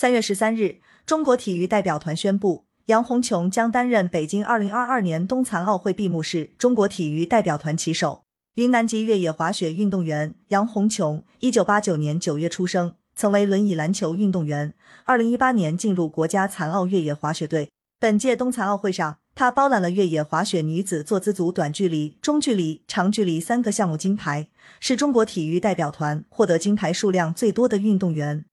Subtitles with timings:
[0.00, 8.22] 三月十三日中国体育代表团宣布杨红琼将担任北京二零二二年冬残奥会闭幕式中国体育代表团旗手。
[8.54, 14.72] 云南籍越野滑雪运动员杨红琼一九八九年九月出生曾为轮椅篮球运动员
[15.02, 17.68] 二零一八年进入国家残奥越野滑雪队。
[17.98, 24.46] 本届冬残奥会上她包揽了越野滑雪女子坐姿组短距离中距离长距离三个项目金牌
[24.78, 28.44] 是中国体育代表团获得金牌数量最多的运动员。